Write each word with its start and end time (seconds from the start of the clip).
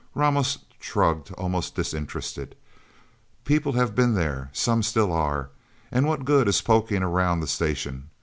Ramos 0.15 0.57
shrugged, 0.79 1.31
almost 1.33 1.75
disinterested. 1.75 2.55
"People 3.45 3.73
have 3.73 3.93
been 3.93 4.15
there 4.15 4.49
some 4.51 4.81
still 4.81 5.11
are. 5.11 5.51
And 5.91 6.07
what 6.07 6.25
good 6.25 6.47
is 6.47 6.59
poking 6.59 7.03
around 7.03 7.39
the 7.39 7.45
Station? 7.47 8.09